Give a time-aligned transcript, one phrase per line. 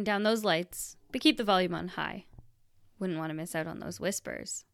[0.00, 2.24] Turn down those lights, but keep the volume on high.
[2.98, 4.64] Wouldn't want to miss out on those whispers.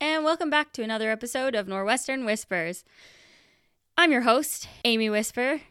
[0.00, 2.84] And welcome back to another episode of Norwestern Whispers.
[3.98, 5.62] I'm your host, Amy Whisper.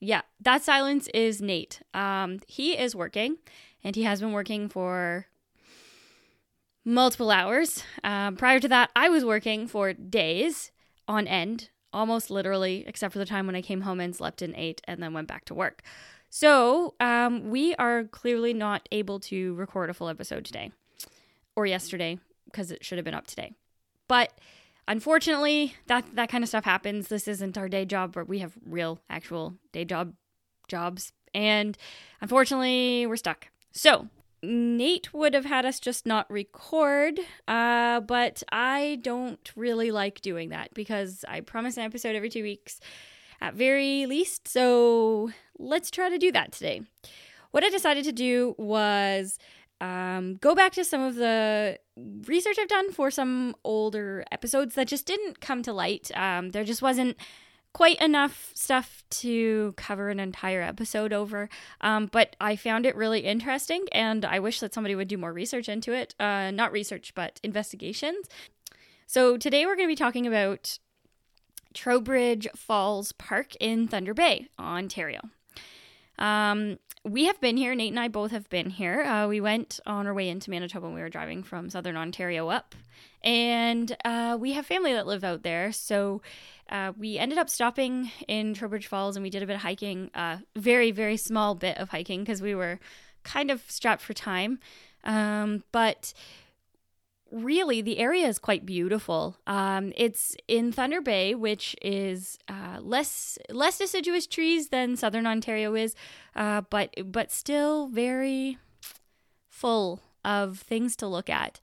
[0.00, 1.80] Yeah, that silence is Nate.
[1.94, 3.38] Um, he is working,
[3.82, 5.24] and he has been working for
[6.84, 7.82] multiple hours.
[8.02, 10.72] Um, prior to that, I was working for days
[11.08, 14.54] on end, almost literally, except for the time when I came home and slept and
[14.54, 15.82] ate and then went back to work.
[16.34, 20.72] So um, we are clearly not able to record a full episode today
[21.54, 23.52] or yesterday because it should have been up today.
[24.08, 24.32] But
[24.88, 27.06] unfortunately, that that kind of stuff happens.
[27.06, 30.14] This isn't our day job, but we have real, actual day job
[30.66, 31.78] jobs, and
[32.20, 33.46] unfortunately, we're stuck.
[33.70, 34.08] So
[34.42, 40.48] Nate would have had us just not record, uh, but I don't really like doing
[40.48, 42.80] that because I promise an episode every two weeks
[43.40, 44.48] at very least.
[44.48, 46.82] So let's try to do that today.
[47.50, 49.38] What I decided to do was
[49.80, 51.78] um, go back to some of the
[52.26, 56.10] research I've done for some older episodes that just didn't come to light.
[56.16, 57.16] Um, there just wasn't
[57.74, 61.48] quite enough stuff to cover an entire episode over.
[61.80, 65.32] Um, but I found it really interesting, and I wish that somebody would do more
[65.32, 66.14] research into it.
[66.18, 68.28] Uh, not research, but investigations.
[69.06, 70.78] So today we're going to be talking about
[71.74, 75.20] Trowbridge Falls Park in Thunder Bay, Ontario.
[76.18, 77.74] Um, we have been here.
[77.74, 79.02] Nate and I both have been here.
[79.02, 82.48] Uh, we went on our way into Manitoba when we were driving from southern Ontario
[82.48, 82.74] up,
[83.22, 85.70] and uh, we have family that live out there.
[85.72, 86.22] So
[86.70, 90.10] uh, we ended up stopping in Trowbridge Falls, and we did a bit of hiking.
[90.14, 92.78] Uh, very very small bit of hiking because we were
[93.22, 94.58] kind of strapped for time,
[95.02, 96.14] um, but
[97.34, 99.36] really the area is quite beautiful.
[99.46, 105.74] Um, it's in Thunder Bay, which is uh, less less deciduous trees than Southern Ontario
[105.74, 105.94] is,
[106.36, 108.58] uh, but but still very
[109.48, 111.60] full of things to look at.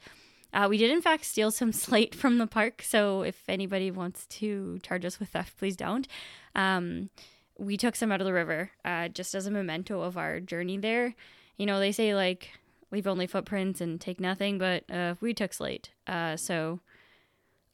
[0.54, 4.26] Uh, we did in fact steal some slate from the park, so if anybody wants
[4.28, 6.08] to charge us with theft, please don't.
[6.54, 7.10] Um,
[7.58, 10.78] we took some out of the river uh, just as a memento of our journey
[10.78, 11.16] there.
[11.58, 12.50] You know, they say like
[12.92, 15.92] leave only footprints and take nothing, but uh, we took slate.
[16.08, 16.80] Uh, so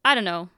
[0.05, 0.49] I don't know.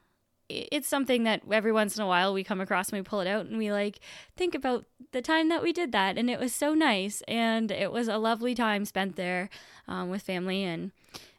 [0.50, 3.28] It's something that every once in a while we come across and we pull it
[3.28, 4.00] out and we like
[4.36, 6.18] think about the time that we did that.
[6.18, 7.22] And it was so nice.
[7.28, 9.50] And it was a lovely time spent there
[9.88, 10.92] um, with family and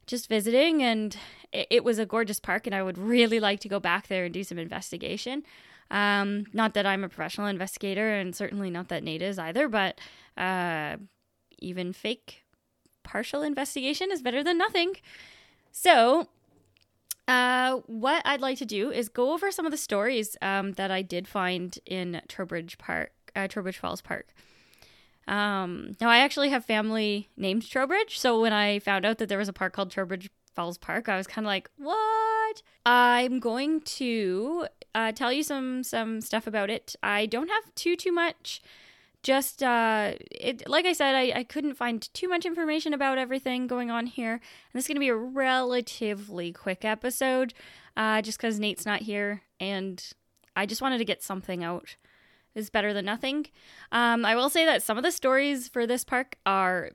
[0.07, 0.81] just visiting.
[0.83, 1.17] And
[1.53, 2.69] it, was a gorgeous park.
[2.69, 5.43] And I would really like to go back there and do some investigation.
[5.91, 10.01] Um, not that I'm a professional investigator, and certainly not that Nate is either, but
[10.37, 10.99] uh,
[11.59, 12.45] even fake
[13.03, 14.95] partial investigation is better than nothing.
[15.73, 16.29] So,
[17.29, 20.91] uh, what I'd like to do is go over some of the stories um, that
[20.91, 24.35] I did find in Trowbridge Park, uh, Trowbridge Falls Park.
[25.29, 29.39] Um, now, I actually have family named Trowbridge, so when I found out that there
[29.39, 33.83] was a park called Trowbridge Falls Park, I was kind of like, "What?" I'm going
[33.83, 36.97] to uh, tell you some some stuff about it.
[37.03, 38.61] I don't have too too much
[39.23, 43.67] just uh it like i said I, I couldn't find too much information about everything
[43.67, 44.33] going on here.
[44.33, 44.41] And
[44.73, 47.55] this is going to be a relatively quick episode
[47.97, 50.03] uh just because nate's not here and
[50.57, 51.97] i just wanted to get something out.
[52.55, 53.47] Is better than nothing.
[53.93, 56.91] Um i will say that some of the stories for this park are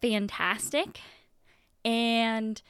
[0.00, 1.00] fantastic
[1.84, 2.60] and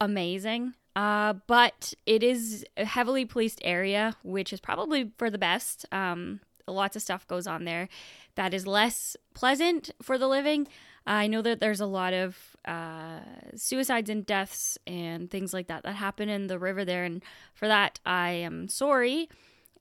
[0.00, 5.86] amazing uh, but it is a heavily policed area, which is probably for the best.
[5.90, 7.88] Um, lots of stuff goes on there
[8.36, 10.66] that is less pleasant for the living.
[11.06, 13.20] I know that there's a lot of uh,
[13.54, 17.22] suicides and deaths and things like that that happen in the river there, and
[17.52, 19.28] for that I am sorry.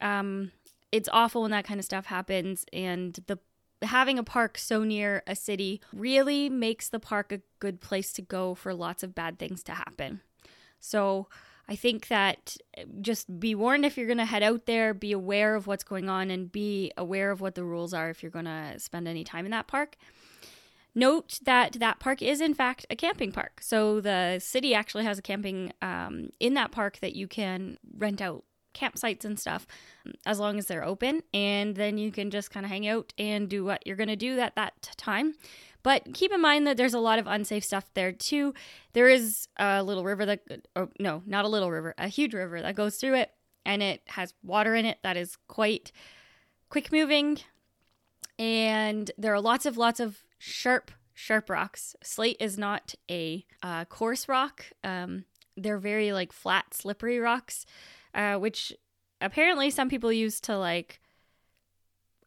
[0.02, 0.52] Um,
[0.92, 3.40] it's awful when that kind of stuff happens, and the
[3.82, 8.22] having a park so near a city really makes the park a good place to
[8.22, 10.22] go for lots of bad things to happen.
[10.80, 11.28] So
[11.68, 15.12] I think that eh, just be warned if you're going to head out there, be
[15.12, 18.32] aware of what's going on, and be aware of what the rules are if you're
[18.32, 19.96] going to spend any time in that park.
[20.96, 23.62] Note that that park is, in fact, a camping park.
[23.62, 28.22] So the city actually has a camping um, in that park that you can rent
[28.22, 28.44] out
[28.76, 29.66] campsites and stuff
[30.26, 31.24] as long as they're open.
[31.34, 34.16] And then you can just kind of hang out and do what you're going to
[34.16, 35.36] do at that time.
[35.84, 38.54] But keep in mind that there's a lot of unsafe stuff there too.
[38.94, 42.62] There is a little river that, or no, not a little river, a huge river
[42.62, 43.32] that goes through it,
[43.66, 45.92] and it has water in it that is quite
[46.70, 47.40] quick moving.
[48.40, 51.96] And there are lots of, lots of sharp, sharp rocks.
[52.02, 54.66] Slate is not a uh, coarse rock.
[54.84, 55.26] Um,
[55.58, 57.66] they're very like flat, slippery rocks,
[58.16, 58.74] uh, which
[59.22, 61.00] apparently some people use to like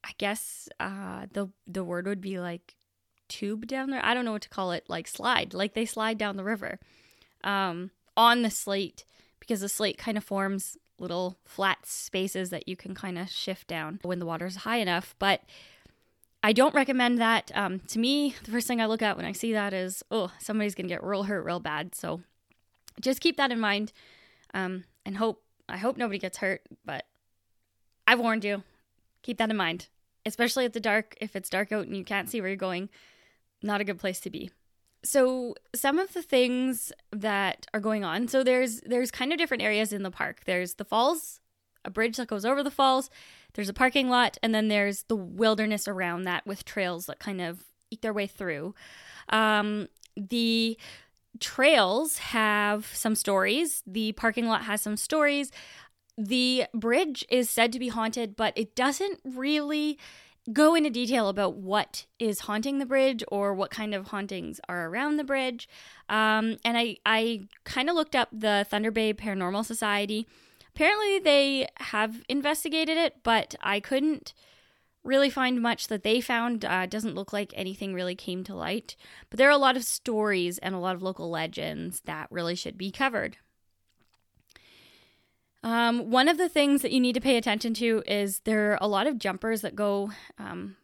[0.05, 2.76] I guess uh, the the word would be like
[3.29, 4.05] tube down there.
[4.05, 6.79] I don't know what to call it, like slide, like they slide down the river
[7.45, 9.05] um, on the slate
[9.41, 13.67] because the slate kind of forms little flat spaces that you can kind of shift
[13.67, 15.15] down when the water's high enough.
[15.19, 15.43] But
[16.43, 17.51] I don't recommend that.
[17.55, 20.33] Um, to me, the first thing I look at when I see that is, oh,
[20.39, 21.95] somebody's going to get real hurt real bad.
[21.95, 22.23] So
[23.01, 23.93] just keep that in mind
[24.55, 26.63] um, and hope, I hope nobody gets hurt.
[26.85, 27.05] But
[28.07, 28.63] I've warned you,
[29.23, 29.89] keep that in mind,
[30.25, 31.17] especially at the dark.
[31.21, 32.89] If it's dark out and you can't see where you're going,
[33.63, 34.51] not a good place to be.
[35.05, 39.63] So some of the things that are going on so there's there's kind of different
[39.63, 40.43] areas in the park.
[40.47, 41.41] There's the falls
[41.85, 43.11] a bridge that goes over the falls
[43.57, 47.41] there's a parking lot and then there's the wilderness around that with trails that kind
[47.41, 48.75] of eat their way through.
[49.31, 50.79] Um, the
[51.41, 53.83] trails have some stories.
[53.87, 55.51] The parking lot has some stories.
[56.19, 59.99] The bridge is said to be haunted but it doesn't really
[60.53, 64.89] go into detail about what is haunting the bridge or what kind of hauntings are
[64.89, 65.69] around the bridge.
[66.09, 70.27] Um, and I, I kind of looked up the Thunder Bay Paranormal Society.
[70.75, 74.35] Apparently, they have investigated it, but I couldn't
[75.03, 76.65] really find much that they found.
[76.65, 78.97] Uh, doesn't look like anything really came to light.
[79.31, 82.55] But there are a lot of stories and a lot of local legends that really
[82.55, 83.39] should be covered.
[85.67, 88.79] Um, one of the things that you need to pay attention to is there are
[88.81, 90.77] a lot of jumpers that go um,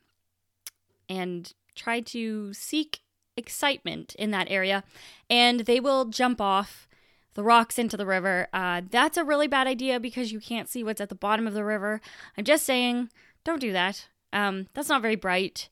[1.09, 2.99] and try to seek
[3.37, 4.83] excitement in that area,
[5.31, 6.89] and they will jump off
[7.35, 8.49] the rocks into the river.
[8.53, 11.55] Uh, that's a really bad idea because you can't see what's at the bottom of
[11.55, 12.01] the river.
[12.37, 13.09] I'm just saying,
[13.45, 14.09] don't do that.
[14.33, 15.69] Um, that's not very bright.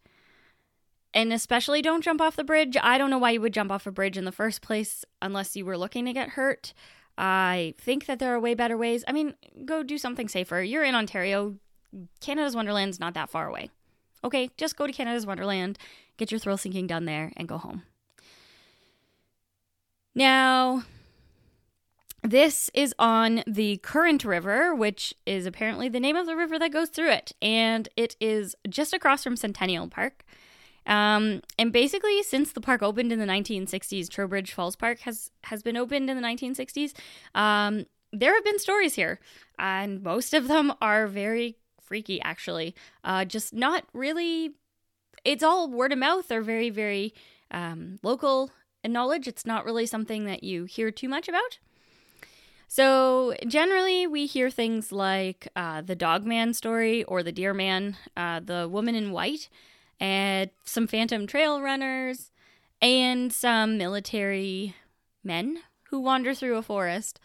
[1.13, 2.77] And especially don't jump off the bridge.
[2.81, 5.57] I don't know why you would jump off a bridge in the first place unless
[5.57, 6.73] you were looking to get hurt.
[7.23, 9.05] I think that there are way better ways.
[9.07, 9.35] I mean,
[9.67, 10.63] go do something safer.
[10.63, 11.57] You're in Ontario.
[12.21, 13.69] Canada's Wonderland's not that far away.
[14.25, 15.79] Okay, just go to Canada's Wonderland,
[16.17, 17.83] get your thrill seeking done there, and go home.
[20.15, 20.85] Now,
[22.23, 26.73] this is on the Current River, which is apparently the name of the river that
[26.73, 30.25] goes through it, and it is just across from Centennial Park.
[30.87, 35.63] Um, and basically, since the park opened in the 1960s, Trowbridge Falls Park has has
[35.63, 36.93] been opened in the 1960s.
[37.35, 39.21] Um, there have been stories here,
[39.59, 42.21] and most of them are very freaky.
[42.23, 42.75] Actually,
[43.05, 44.53] uh, just not really.
[45.25, 47.15] It's all word of mouth or very very
[47.51, 48.51] um, local
[48.87, 49.29] knowledge.
[49.29, 51.59] It's not really something that you hear too much about.
[52.69, 57.97] So generally, we hear things like uh, the dog man story or the deer man,
[58.17, 59.49] uh, the woman in white
[60.01, 62.31] and some phantom trail runners,
[62.83, 64.75] and some military
[65.23, 65.59] men
[65.91, 67.21] who wander through a forest.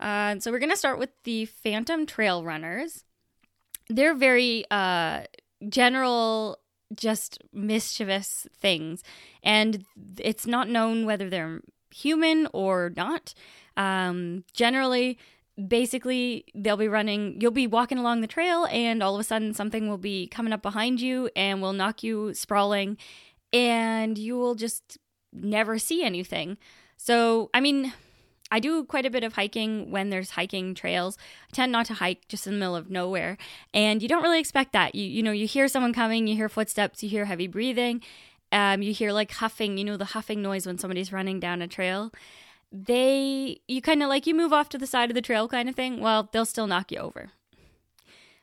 [0.00, 3.04] Uh, so we're going to start with the phantom trail runners.
[3.88, 5.22] They're very uh,
[5.68, 6.58] general,
[6.94, 9.02] just mischievous things,
[9.42, 9.84] and
[10.18, 13.34] it's not known whether they're human or not.
[13.76, 15.18] Um, generally,
[15.66, 19.52] basically they'll be running you'll be walking along the trail and all of a sudden
[19.52, 22.96] something will be coming up behind you and will knock you sprawling
[23.52, 24.98] and you will just
[25.32, 26.56] never see anything.
[26.96, 27.92] So i mean
[28.50, 31.18] i do quite a bit of hiking when there's hiking trails.
[31.50, 33.36] I tend not to hike just in the middle of nowhere
[33.74, 34.94] and you don't really expect that.
[34.94, 38.00] You you know you hear someone coming you hear footsteps you hear heavy breathing
[38.52, 41.68] um, you hear like huffing you know the huffing noise when somebody's running down a
[41.68, 42.12] trail
[42.70, 45.68] they you kind of like you move off to the side of the trail kind
[45.68, 47.30] of thing well they'll still knock you over.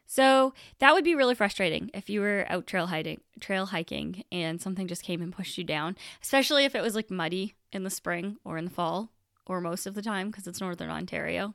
[0.07, 4.61] So that would be really frustrating if you were out trail hiking trail hiking and
[4.61, 7.89] something just came and pushed you down especially if it was like muddy in the
[7.89, 9.11] spring or in the fall
[9.45, 11.53] or most of the time because it's northern ontario.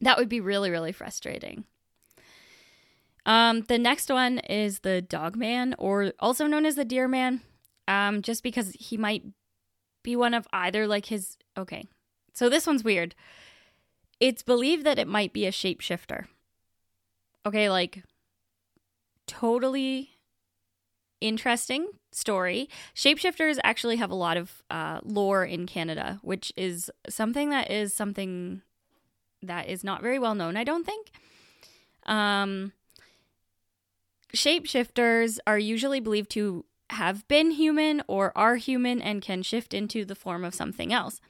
[0.00, 1.64] That would be really really frustrating.
[3.24, 7.40] Um, the next one is the dog man or also known as the deer man
[7.88, 9.24] um, just because he might
[10.06, 11.84] be one of either like his Okay.
[12.32, 13.14] So this one's weird.
[14.20, 16.26] It's believed that it might be a shapeshifter.
[17.44, 18.02] Okay, like
[19.26, 20.10] totally
[21.20, 22.68] interesting story.
[22.94, 27.92] Shapeshifters actually have a lot of uh, lore in Canada, which is something that is
[27.92, 28.62] something
[29.42, 31.10] that is not very well known, I don't think.
[32.04, 32.72] Um,
[34.34, 40.04] shapeshifters are usually believed to have been human or are human and can shift into
[40.04, 41.20] the form of something else.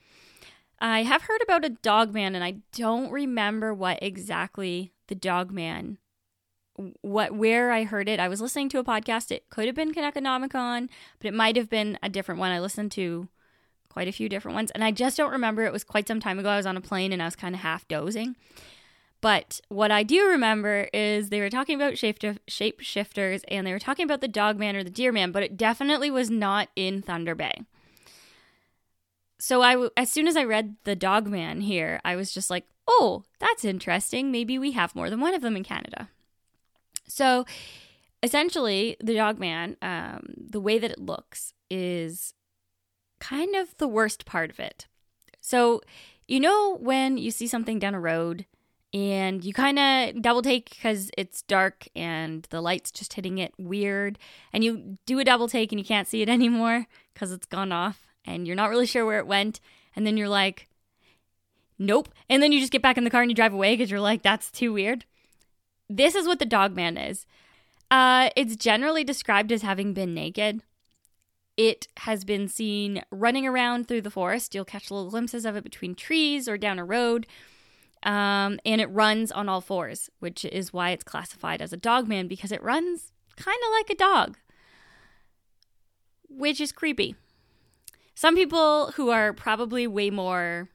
[0.79, 5.51] I have heard about a dog man, and I don't remember what exactly the dog
[5.51, 5.97] man
[7.01, 8.19] what where I heard it.
[8.19, 9.31] I was listening to a podcast.
[9.31, 12.51] It could have been Canuckonomicon, but it might have been a different one.
[12.51, 13.27] I listened to
[13.89, 15.65] quite a few different ones, and I just don't remember.
[15.65, 16.49] It was quite some time ago.
[16.49, 18.35] I was on a plane and I was kind of half dozing.
[19.19, 23.79] But what I do remember is they were talking about shape shapeshifters and they were
[23.79, 27.01] talking about the dog man or the deer man, but it definitely was not in
[27.01, 27.61] Thunder Bay.
[29.39, 32.65] So I, as soon as I read the dog man here, I was just like,
[32.87, 34.31] oh, that's interesting.
[34.31, 36.09] Maybe we have more than one of them in Canada.
[37.07, 37.45] So
[38.21, 42.33] essentially, the dog man, um, the way that it looks is
[43.19, 44.87] kind of the worst part of it.
[45.41, 45.81] So,
[46.27, 48.45] you know, when you see something down a road
[48.97, 53.53] and you kind of double take because it's dark and the light's just hitting it
[53.57, 54.17] weird,
[54.51, 57.71] and you do a double take and you can't see it anymore because it's gone
[57.71, 59.59] off and you're not really sure where it went,
[59.95, 60.67] and then you're like,
[61.77, 62.09] nope.
[62.27, 63.99] And then you just get back in the car and you drive away because you're
[63.99, 65.05] like, that's too weird.
[65.89, 67.25] This is what the dog man is.
[67.89, 70.61] Uh, it's generally described as having been naked.
[71.55, 74.53] It has been seen running around through the forest.
[74.53, 77.27] You'll catch little glimpses of it between trees or down a road.
[78.03, 82.07] Um, and it runs on all fours, which is why it's classified as a dog
[82.07, 84.37] man because it runs kind of like a dog,
[86.29, 87.15] which is creepy.
[88.15, 90.69] Some people who are probably way more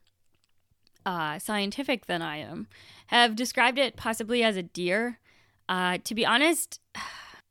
[1.04, 2.68] uh, scientific than I am
[3.08, 5.18] have described it possibly as a deer.
[5.68, 6.80] Uh, to be honest,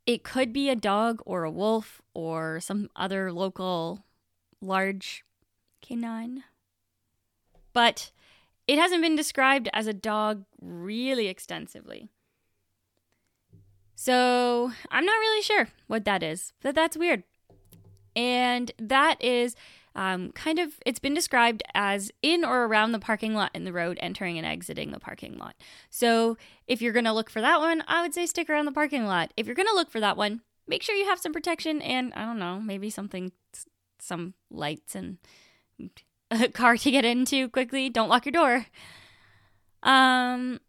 [0.06, 4.06] it could be a dog or a wolf or some other local
[4.62, 5.24] large
[5.82, 6.44] canine.
[7.74, 8.12] But
[8.68, 12.10] it hasn't been described as a dog really extensively.
[13.96, 17.24] So I'm not really sure what that is, but that's weird.
[18.15, 19.56] And that is
[19.96, 23.74] um, kind of, it's been described as in or around the parking lot in the
[23.74, 25.56] road, entering and exiting the parking lot.
[25.89, 28.72] So if you're going to look for that one, I would say stick around the
[28.72, 29.34] parking lot.
[29.38, 32.13] If you're going to look for that one, make sure you have some protection and
[32.15, 33.32] I don't know, maybe something,
[34.00, 35.18] some lights and
[36.31, 37.89] a car to get into quickly.
[37.89, 38.65] Don't lock your door.
[39.83, 40.59] Um,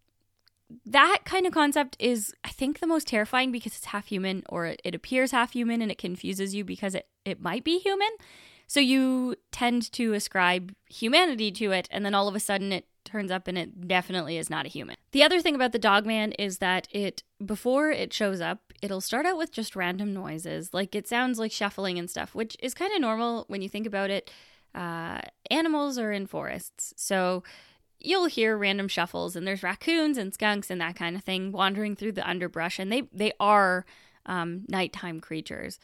[0.87, 4.67] that kind of concept is, I think, the most terrifying because it's half human or
[4.67, 8.09] it, it appears half human and it confuses you because it, it might be human.
[8.67, 12.87] So you tend to ascribe humanity to it, and then all of a sudden it
[13.05, 14.97] turns up and it definitely is not a human.
[15.11, 19.03] The other thing about the dog man is that it, before it shows up, it'll
[19.03, 20.73] start out with just random noises.
[20.73, 23.87] Like it sounds like shuffling and stuff, which is kind of normal when you think
[23.87, 24.31] about it.
[24.75, 26.95] Uh, animals are in forests.
[26.97, 27.43] So
[27.99, 31.95] you'll hear random shuffles and there's raccoons and skunks and that kind of thing wandering
[31.95, 33.87] through the underbrush and they they are
[34.27, 35.79] um, nighttime creatures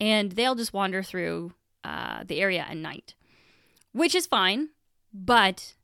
[0.00, 1.52] and they'll just wander through
[1.84, 3.14] uh, the area at night,
[3.92, 4.70] which is fine.
[5.12, 5.74] But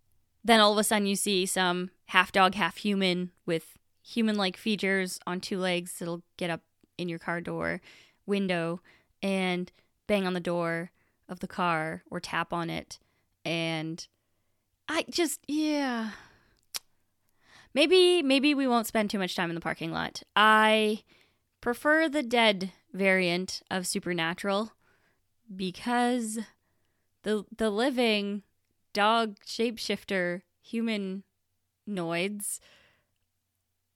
[0.45, 4.57] then all of a sudden you see some half dog, half human with human like
[4.57, 6.63] features on two legs that'll get up
[6.97, 7.81] in your car door
[8.25, 8.81] window
[9.23, 9.73] and
[10.07, 10.91] bang on the door
[11.29, 12.99] of the car or tap on it.
[13.45, 14.07] And
[14.89, 16.11] I just, yeah.
[17.75, 20.23] Maybe, maybe we won't spend too much time in the parking lot.
[20.35, 21.03] I
[21.61, 24.73] prefer the dead variant of Supernatural
[25.55, 26.39] because
[27.23, 28.43] the the living
[28.93, 32.61] dog shapeshifter humanoids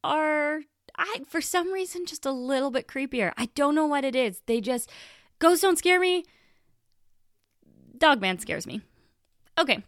[0.03, 0.63] are
[0.97, 3.33] I for some reason just a little bit creepier.
[3.37, 4.43] I don't know what it is.
[4.47, 4.91] They just
[5.39, 6.25] ghosts don't scare me.
[8.01, 8.83] Dogman scares me.
[9.57, 9.85] Okay.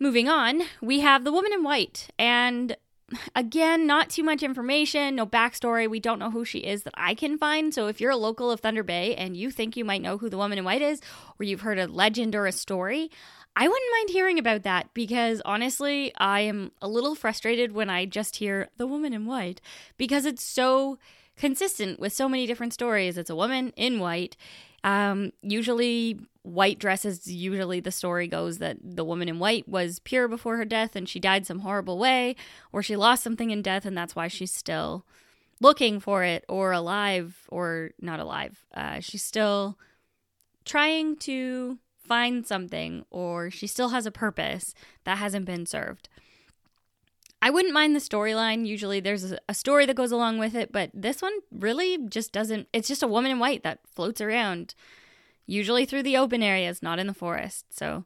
[0.00, 2.76] Moving on, we have the woman in white and
[3.34, 5.88] again, not too much information, no backstory.
[5.88, 7.72] We don't know who she is that I can find.
[7.72, 10.28] So if you're a local of Thunder Bay and you think you might know who
[10.28, 11.00] the woman in white is,
[11.38, 13.10] or you've heard a legend or a story,
[13.56, 18.04] I wouldn't mind hearing about that because honestly, I am a little frustrated when I
[18.04, 19.60] just hear the woman in white
[19.96, 20.98] because it's so
[21.36, 23.18] consistent with so many different stories.
[23.18, 24.36] It's a woman in white.
[24.84, 30.28] Um, usually white dresses usually the story goes that the woman in white was pure
[30.28, 32.34] before her death and she died some horrible way
[32.72, 35.04] or she lost something in death and that's why she's still
[35.60, 38.64] looking for it or alive or not alive.
[38.72, 39.78] Uh, she's still
[40.64, 46.08] trying to find something or she still has a purpose that hasn't been served
[47.40, 48.66] I wouldn't mind the storyline.
[48.66, 52.68] Usually there's a story that goes along with it, but this one really just doesn't.
[52.72, 54.74] It's just a woman in white that floats around
[55.46, 57.66] usually through the open areas, not in the forest.
[57.70, 58.04] So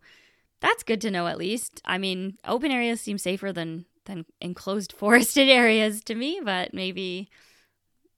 [0.60, 1.80] that's good to know at least.
[1.84, 7.28] I mean, open areas seem safer than than enclosed forested areas to me, but maybe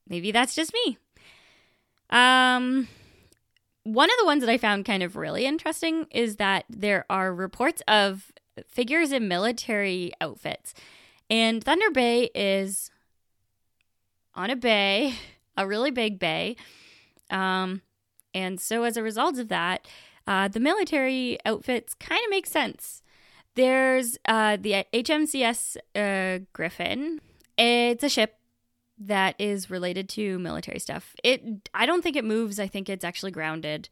[0.08, 0.98] maybe that's just me.
[2.10, 2.88] Um
[3.84, 7.34] one of the ones that I found kind of really interesting is that there are
[7.34, 8.32] reports of
[8.66, 10.74] figures in military outfits.
[11.34, 12.92] And Thunder Bay is
[14.36, 15.14] on a bay,
[15.56, 16.54] a really big bay.
[17.28, 17.82] Um,
[18.32, 19.88] and so, as a result of that,
[20.28, 23.02] uh, the military outfits kind of make sense.
[23.56, 27.20] There's uh, the HMCS uh, Griffon.
[27.58, 28.36] It's a ship
[28.96, 31.16] that is related to military stuff.
[31.24, 32.60] It I don't think it moves.
[32.60, 33.88] I think it's actually grounded.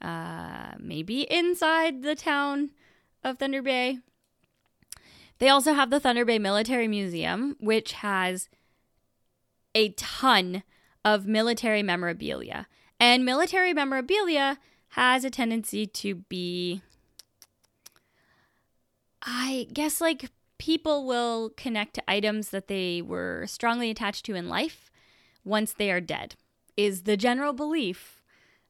[0.00, 2.70] Uh, maybe inside the town
[3.22, 3.98] of Thunder Bay.
[5.38, 8.48] They also have the Thunder Bay Military Museum, which has
[9.74, 10.62] a ton
[11.04, 12.66] of military memorabilia.
[12.98, 14.58] And military memorabilia
[14.90, 16.82] has a tendency to be,
[19.22, 24.48] I guess, like people will connect to items that they were strongly attached to in
[24.48, 24.90] life
[25.44, 26.34] once they are dead,
[26.76, 28.22] is the general belief.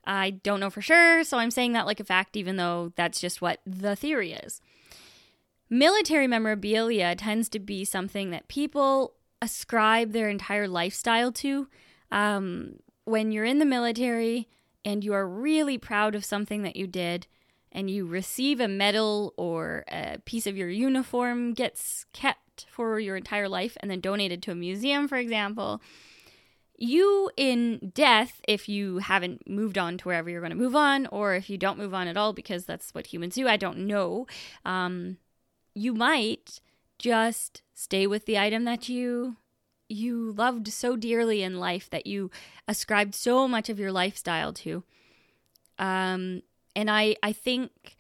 [0.05, 3.21] I don't know for sure, so I'm saying that like a fact, even though that's
[3.21, 4.61] just what the theory is.
[5.71, 11.69] Military memorabilia tends to be something that people ascribe their entire lifestyle to.
[12.11, 14.49] Um, when you're in the military
[14.85, 17.27] and you are really proud of something that you did,
[17.73, 23.17] and you receive a medal or a piece of your uniform gets kept for your
[23.17, 25.83] entire life and then donated to a museum, for example,
[26.77, 31.07] you in death, if you haven't moved on to wherever you're going to move on,
[31.09, 33.87] or if you don't move on at all because that's what humans do, I don't
[33.87, 34.27] know.
[34.65, 35.19] Um,
[35.79, 36.61] you might
[36.99, 39.37] just stay with the item that you
[39.89, 42.31] you loved so dearly in life that you
[42.67, 44.85] ascribed so much of your lifestyle to.
[45.79, 46.43] Um,
[46.77, 47.97] and I I think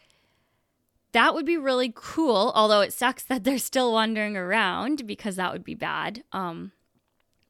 [1.12, 2.52] that would be really cool.
[2.54, 6.24] Although it sucks that they're still wandering around because that would be bad.
[6.32, 6.72] Um,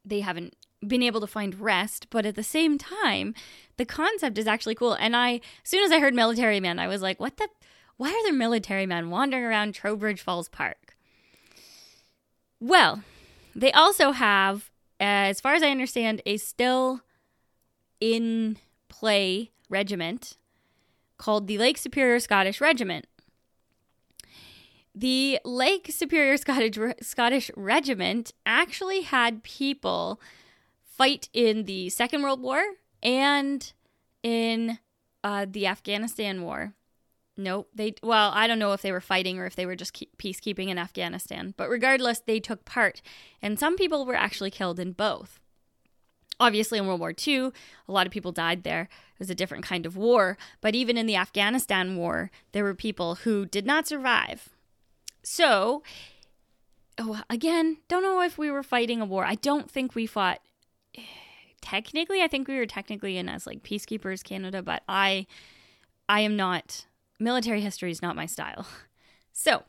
[0.04, 0.54] they haven't
[0.86, 3.34] been able to find rest, but at the same time,
[3.78, 4.92] the concept is actually cool.
[4.92, 7.48] And I, as soon as I heard military man, I was like, what the
[7.98, 10.96] why are there military men wandering around Trowbridge Falls Park?
[12.60, 13.02] Well,
[13.54, 17.02] they also have, as far as I understand, a still
[18.00, 18.56] in
[18.88, 20.36] play regiment
[21.18, 23.06] called the Lake Superior Scottish Regiment.
[24.94, 30.20] The Lake Superior Scottish, Scottish Regiment actually had people
[30.84, 32.62] fight in the Second World War
[33.02, 33.72] and
[34.22, 34.78] in
[35.22, 36.74] uh, the Afghanistan War.
[37.38, 37.70] Nope.
[37.72, 40.18] They well, I don't know if they were fighting or if they were just keep,
[40.18, 43.00] peacekeeping in Afghanistan, but regardless, they took part,
[43.40, 45.38] and some people were actually killed in both.
[46.40, 47.50] Obviously, in World War II,
[47.88, 48.82] a lot of people died there.
[48.82, 52.74] It was a different kind of war, but even in the Afghanistan war, there were
[52.74, 54.48] people who did not survive.
[55.22, 55.84] So,
[56.98, 59.24] oh, again, don't know if we were fighting a war.
[59.24, 60.40] I don't think we fought.
[61.60, 65.26] Technically, I think we were technically in as like peacekeepers, Canada, but I,
[66.08, 66.86] I am not
[67.18, 68.66] military history is not my style.
[69.30, 69.62] So,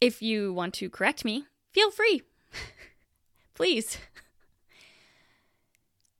[0.00, 2.22] if you want to correct me, feel free.
[3.54, 3.98] Please.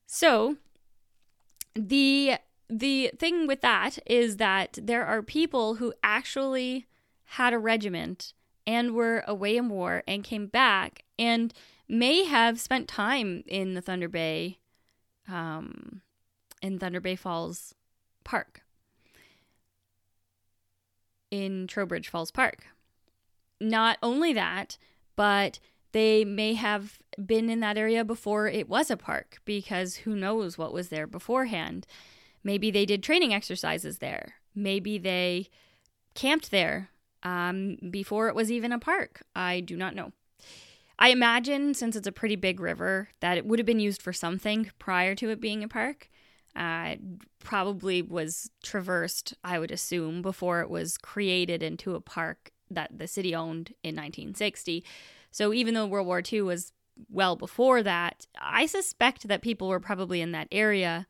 [0.07, 0.59] So,
[1.75, 2.35] the
[2.69, 6.87] the thing with that is that there are people who actually
[7.25, 8.35] had a regiment
[8.67, 11.55] and were away in war and came back and
[11.88, 14.59] may have spent time in the Thunder Bay
[15.27, 16.03] um
[16.61, 17.75] in Thunder Bay Falls
[18.23, 18.61] Park
[21.33, 22.66] in Trowbridge Falls Park.
[23.59, 24.77] Not only that,
[25.16, 25.59] but
[25.92, 30.57] they may have been in that area before it was a park because who knows
[30.59, 31.87] what was there beforehand.
[32.45, 34.35] Maybe they did training exercises there.
[34.55, 35.49] Maybe they
[36.14, 36.90] camped there
[37.23, 39.23] um, before it was even a park.
[39.35, 40.12] I do not know.
[40.99, 44.12] I imagine, since it's a pretty big river, that it would have been used for
[44.12, 46.11] something prior to it being a park
[46.55, 46.97] uh,
[47.38, 53.07] probably was traversed, I would assume, before it was created into a park that the
[53.07, 54.85] city owned in 1960.
[55.31, 56.73] So even though World War II was
[57.11, 61.07] well before that, I suspect that people were probably in that area.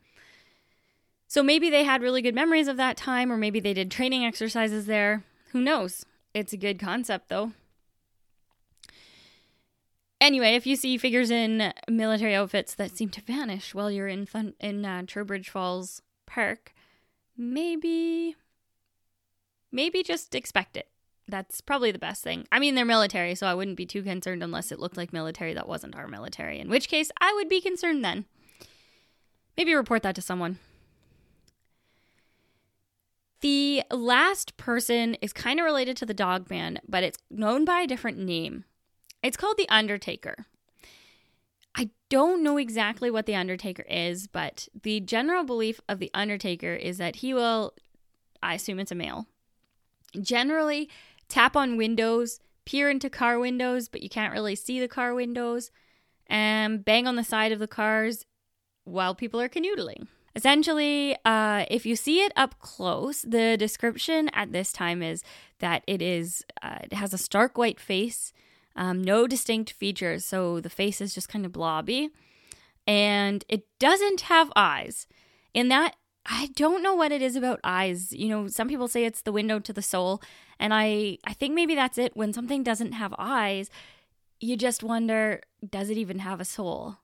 [1.27, 4.25] So maybe they had really good memories of that time, or maybe they did training
[4.25, 5.25] exercises there.
[5.53, 6.05] Who knows?
[6.35, 7.53] It's a good concept, though.
[10.23, 14.25] Anyway, if you see figures in military outfits that seem to vanish while you're in
[14.25, 16.73] fun- in uh, Trowbridge Falls Park,
[17.37, 18.37] maybe
[19.73, 20.87] maybe just expect it.
[21.27, 22.47] That's probably the best thing.
[22.53, 25.55] I mean, they're military, so I wouldn't be too concerned unless it looked like military
[25.55, 28.27] that wasn't our military, in which case I would be concerned then.
[29.57, 30.61] Maybe report that to someone.
[33.41, 37.81] The last person is kind of related to the dog man, but it's known by
[37.81, 38.67] a different name.
[39.23, 40.47] It's called The Undertaker.
[41.75, 46.75] I don't know exactly what The Undertaker is, but the general belief of The Undertaker
[46.75, 47.75] is that he will,
[48.43, 49.27] I assume it's a male,
[50.21, 50.91] generally
[51.29, 55.71] tap on windows, peer into car windows, but you can't really see the car windows,
[56.27, 58.27] and bang on the side of the cars
[58.85, 60.07] while people are canoodling.
[60.35, 65.23] Essentially, uh, if you see it up close, the description at this time is
[65.59, 68.33] that it is uh, it has a stark white face,
[68.77, 72.11] um, no distinct features, so the face is just kind of blobby,
[72.87, 75.07] and it doesn't have eyes.
[75.55, 78.13] In that, I don't know what it is about eyes.
[78.13, 80.23] You know, some people say it's the window to the soul,
[80.59, 82.17] and I I think maybe that's it.
[82.17, 83.71] When something doesn't have eyes,
[84.41, 86.99] you just wonder, does it even have a soul?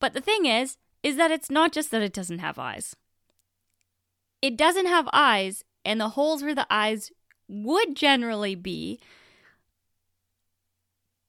[0.00, 2.96] But the thing is, is that it's not just that it doesn't have eyes.
[4.40, 7.12] It doesn't have eyes, and the holes where the eyes
[7.48, 8.98] would generally be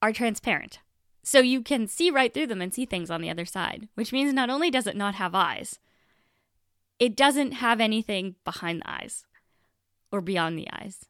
[0.03, 0.79] are transparent.
[1.23, 4.11] So you can see right through them and see things on the other side, which
[4.11, 5.79] means not only does it not have eyes,
[6.99, 9.25] it doesn't have anything behind the eyes
[10.11, 11.05] or beyond the eyes.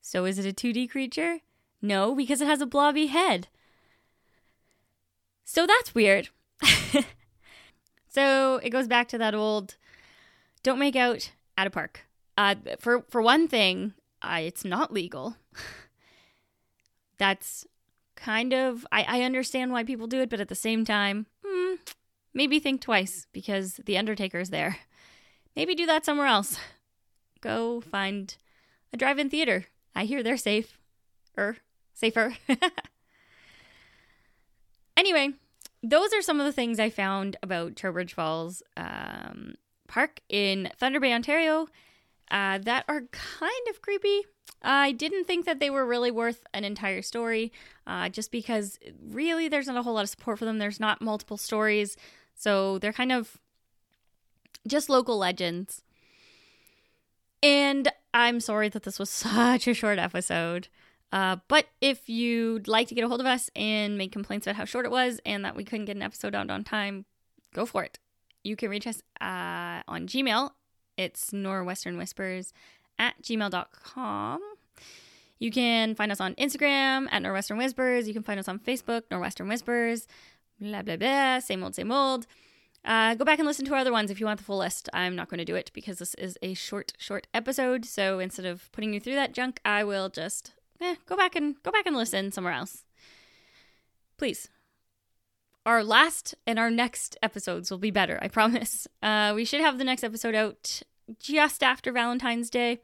[0.00, 1.40] So is it a 2D creature?
[1.82, 3.48] No, because it has a blobby head.
[5.44, 6.30] So that's weird.
[8.08, 9.76] so it goes back to that old
[10.62, 12.06] don't make out at a park.
[12.38, 15.36] Uh, for for one thing, uh, it's not legal.
[17.20, 17.66] That's
[18.16, 21.74] kind of I, I understand why people do it, but at the same time, hmm,
[22.32, 24.78] maybe think twice because the Undertaker's there.
[25.54, 26.58] Maybe do that somewhere else.
[27.40, 28.36] Go find
[28.92, 29.66] a drive-in theater.
[29.94, 30.78] I hear they're safe,
[31.36, 31.58] or
[31.94, 32.36] safer.
[35.00, 35.30] Anyway,
[35.82, 39.54] those are some of the things I found about Trowbridge Falls um,
[39.88, 41.68] Park in Thunder Bay, Ontario,
[42.30, 44.22] uh, that are kind of creepy.
[44.62, 47.52] I didn't think that they were really worth an entire story,
[47.86, 50.58] uh, just because really there's not a whole lot of support for them.
[50.58, 51.96] There's not multiple stories,
[52.34, 53.38] so they're kind of
[54.66, 55.82] just local legends.
[57.42, 60.68] And I'm sorry that this was such a short episode.
[61.12, 64.56] Uh, but if you'd like to get a hold of us and make complaints about
[64.56, 67.04] how short it was and that we couldn't get an episode out on time,
[67.52, 67.98] go for it.
[68.44, 70.50] You can reach us uh, on Gmail.
[71.00, 72.52] It's norwesternwhispers
[72.98, 74.40] at gmail.com.
[75.38, 78.06] You can find us on Instagram at Norwestern Whispers.
[78.06, 80.06] You can find us on Facebook, Norwestern Whispers.
[80.60, 81.38] Blah, blah, blah.
[81.38, 82.26] Same old, same old.
[82.84, 84.90] Uh, go back and listen to our other ones if you want the full list.
[84.92, 87.86] I'm not going to do it because this is a short, short episode.
[87.86, 91.56] So instead of putting you through that junk, I will just eh, go back and
[91.62, 92.84] go back and listen somewhere else.
[94.18, 94.48] Please.
[95.64, 98.86] Our last and our next episodes will be better, I promise.
[99.02, 100.82] Uh, we should have the next episode out
[101.18, 102.80] just after Valentine's Day.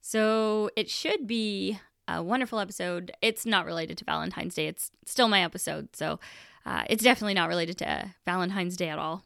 [0.00, 3.12] So it should be a wonderful episode.
[3.22, 5.94] It's not related to Valentine's Day, it's still my episode.
[5.94, 6.18] So
[6.66, 9.24] uh, it's definitely not related to Valentine's Day at all.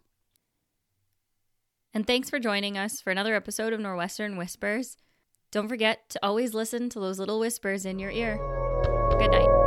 [1.93, 4.97] And thanks for joining us for another episode of Norwestern Whispers.
[5.53, 8.39] Don't forget to always listen to those little whispers in your ear.
[9.19, 9.64] Good night.